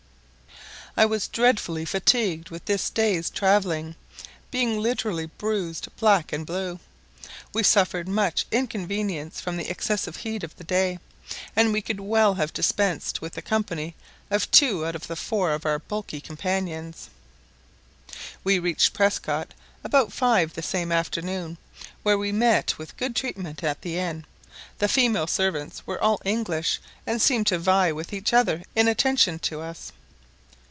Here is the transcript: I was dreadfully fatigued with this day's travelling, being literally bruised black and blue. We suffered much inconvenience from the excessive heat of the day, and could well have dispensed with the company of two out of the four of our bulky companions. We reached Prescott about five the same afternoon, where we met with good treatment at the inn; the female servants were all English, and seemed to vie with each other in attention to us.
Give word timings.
I 0.97 1.05
was 1.05 1.29
dreadfully 1.29 1.85
fatigued 1.85 2.49
with 2.49 2.65
this 2.65 2.89
day's 2.89 3.29
travelling, 3.29 3.95
being 4.51 4.77
literally 4.77 5.27
bruised 5.27 5.87
black 5.95 6.33
and 6.33 6.45
blue. 6.45 6.81
We 7.53 7.63
suffered 7.63 8.09
much 8.09 8.45
inconvenience 8.51 9.39
from 9.39 9.55
the 9.55 9.69
excessive 9.69 10.17
heat 10.17 10.43
of 10.43 10.53
the 10.57 10.65
day, 10.65 10.99
and 11.55 11.73
could 11.85 12.01
well 12.01 12.33
have 12.33 12.51
dispensed 12.51 13.21
with 13.21 13.33
the 13.33 13.41
company 13.41 13.95
of 14.29 14.51
two 14.51 14.85
out 14.85 14.93
of 14.93 15.07
the 15.07 15.15
four 15.15 15.53
of 15.53 15.65
our 15.65 15.79
bulky 15.79 16.19
companions. 16.19 17.09
We 18.43 18.59
reached 18.59 18.91
Prescott 18.93 19.53
about 19.85 20.11
five 20.11 20.53
the 20.55 20.61
same 20.61 20.91
afternoon, 20.91 21.57
where 22.03 22.17
we 22.17 22.33
met 22.33 22.77
with 22.77 22.97
good 22.97 23.15
treatment 23.15 23.63
at 23.63 23.81
the 23.81 23.97
inn; 23.97 24.25
the 24.79 24.89
female 24.89 25.27
servants 25.27 25.87
were 25.87 26.03
all 26.03 26.21
English, 26.25 26.81
and 27.07 27.21
seemed 27.21 27.47
to 27.47 27.57
vie 27.59 27.93
with 27.93 28.11
each 28.11 28.33
other 28.33 28.63
in 28.75 28.89
attention 28.89 29.39
to 29.39 29.61
us. 29.61 29.93